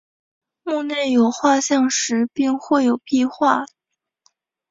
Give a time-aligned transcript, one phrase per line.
[0.63, 3.67] 墓内有画像石并绘有壁画。